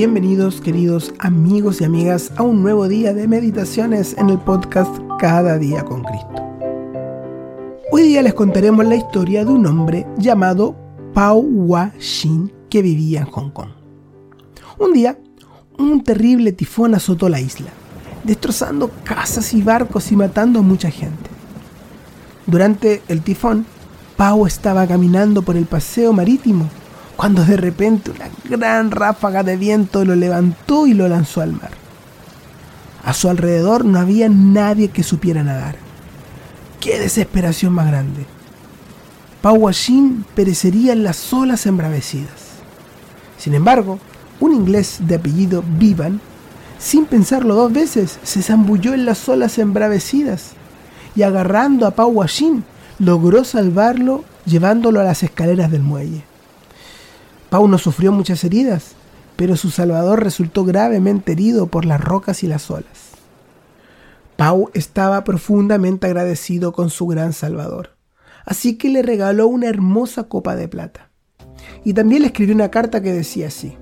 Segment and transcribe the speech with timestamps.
[0.00, 5.58] Bienvenidos queridos amigos y amigas a un nuevo día de meditaciones en el podcast Cada
[5.58, 6.42] día con Cristo.
[7.92, 10.74] Hoy día les contaremos la historia de un hombre llamado
[11.12, 13.68] Pao Hua-shin que vivía en Hong Kong.
[14.78, 15.18] Un día,
[15.76, 17.68] un terrible tifón azotó la isla,
[18.24, 21.28] destrozando casas y barcos y matando a mucha gente.
[22.46, 23.66] Durante el tifón,
[24.16, 26.70] Pau estaba caminando por el paseo marítimo
[27.20, 31.72] cuando de repente una gran ráfaga de viento lo levantó y lo lanzó al mar.
[33.04, 35.76] A su alrededor no había nadie que supiera nadar.
[36.80, 38.24] ¡Qué desesperación más grande!
[39.42, 42.52] Pau Washin perecería en las olas embravecidas.
[43.36, 43.98] Sin embargo,
[44.40, 46.22] un inglés de apellido Vivan,
[46.78, 50.52] sin pensarlo dos veces, se zambulló en las olas embravecidas
[51.14, 52.64] y agarrando a Pau Washin,
[52.98, 56.29] logró salvarlo llevándolo a las escaleras del muelle.
[57.50, 58.92] Pau no sufrió muchas heridas,
[59.34, 63.10] pero su salvador resultó gravemente herido por las rocas y las olas.
[64.36, 67.96] Pau estaba profundamente agradecido con su gran salvador,
[68.46, 71.10] así que le regaló una hermosa copa de plata.
[71.84, 73.76] Y también le escribió una carta que decía así.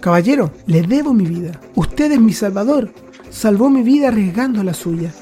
[0.00, 1.60] Caballero, le debo mi vida.
[1.74, 2.92] Usted es mi salvador.
[3.30, 5.12] Salvó mi vida arriesgando la suya.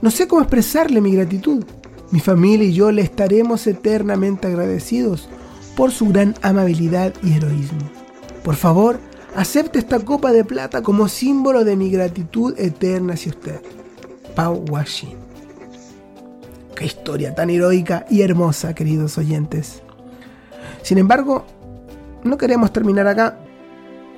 [0.00, 1.64] No sé cómo expresarle mi gratitud.
[2.10, 5.28] Mi familia y yo le estaremos eternamente agradecidos
[5.76, 7.80] por su gran amabilidad y heroísmo.
[8.42, 9.00] Por favor,
[9.34, 13.60] acepte esta copa de plata como símbolo de mi gratitud eterna hacia usted.
[14.34, 15.16] Pau Washin.
[16.74, 19.82] Qué historia tan heroica y hermosa, queridos oyentes.
[20.82, 21.44] Sin embargo,
[22.24, 23.38] no queremos terminar acá.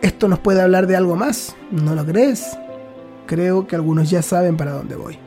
[0.03, 2.57] Esto nos puede hablar de algo más, ¿no lo crees?
[3.27, 5.19] Creo que algunos ya saben para dónde voy.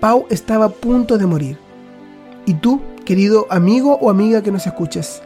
[0.00, 1.58] Pau estaba a punto de morir.
[2.46, 5.22] Y tú, querido amigo o amiga que nos escuches,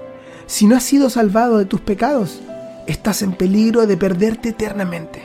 [0.46, 2.40] si no has sido salvado de tus pecados,
[2.86, 5.22] estás en peligro de perderte eternamente.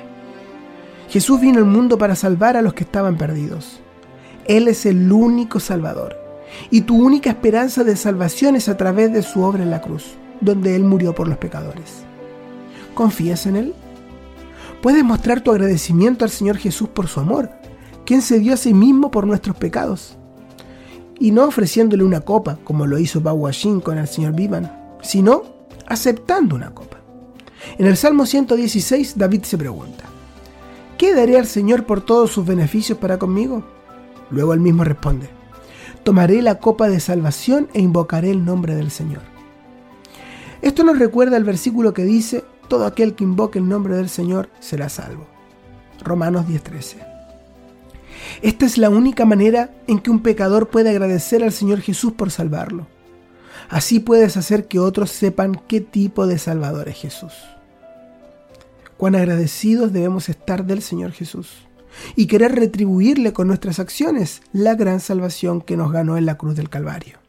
[1.09, 3.79] Jesús vino al mundo para salvar a los que estaban perdidos.
[4.45, 6.17] Él es el único Salvador.
[6.71, 10.15] Y tu única esperanza de salvación es a través de su obra en la cruz,
[10.41, 12.03] donde Él murió por los pecadores.
[12.95, 13.73] ¿Confías en Él?
[14.81, 17.49] Puedes mostrar tu agradecimiento al Señor Jesús por su amor,
[18.05, 20.17] quien se dio a sí mismo por nuestros pecados.
[21.19, 25.43] Y no ofreciéndole una copa, como lo hizo Pau Washin con el Señor Vivan, sino
[25.87, 26.97] aceptando una copa.
[27.77, 30.05] En el Salmo 116, David se pregunta,
[30.97, 33.63] ¿qué daré al Señor por todos sus beneficios para conmigo?
[34.29, 35.29] Luego él mismo responde,
[36.03, 39.21] tomaré la copa de salvación e invocaré el nombre del Señor.
[40.61, 44.49] Esto nos recuerda el versículo que dice, todo aquel que invoque el nombre del Señor
[44.59, 45.25] será salvo.
[46.03, 46.97] Romanos 10:13.
[48.41, 52.31] Esta es la única manera en que un pecador puede agradecer al Señor Jesús por
[52.31, 52.87] salvarlo.
[53.69, 57.33] Así puedes hacer que otros sepan qué tipo de Salvador es Jesús.
[58.97, 61.67] Cuán agradecidos debemos estar del Señor Jesús
[62.15, 66.55] y querer retribuirle con nuestras acciones la gran salvación que nos ganó en la cruz
[66.55, 67.19] del Calvario.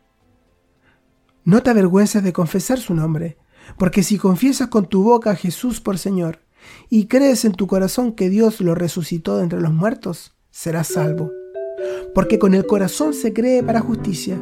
[1.44, 3.36] No te avergüences de confesar su nombre,
[3.78, 6.40] porque si confiesas con tu boca a Jesús por Señor
[6.88, 11.30] y crees en tu corazón que Dios lo resucitó de entre los muertos, serás salvo.
[12.14, 14.38] Porque con el corazón se cree para justicia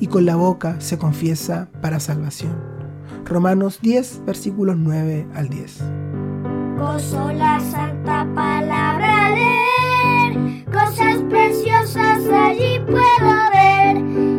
[0.00, 2.56] y con la boca se confiesa para salvación.
[3.24, 5.82] Romanos 10, versículos 9 al 10.
[6.78, 14.29] Gozo la santa palabra leer, cosas preciosas allí puedo ver.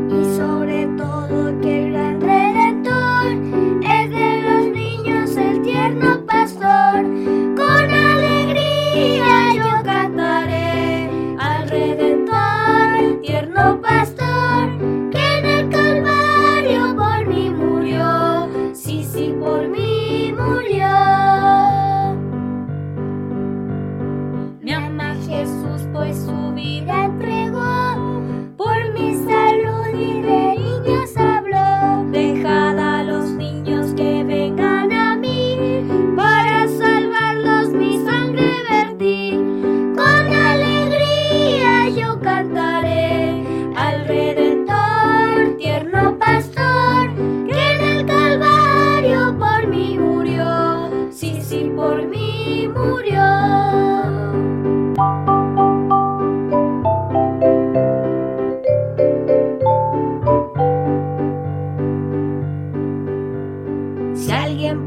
[26.61, 27.10] mira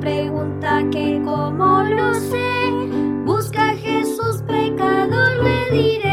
[0.00, 2.70] pregunta que cómo lo sé,
[3.24, 6.03] busca a Jesús pecador, le diré.